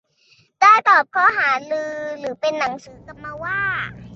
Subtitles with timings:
[0.59, 1.83] ได้ตอบข้อหารื
[2.31, 3.57] อเป็นหนังสือกลับมาว่า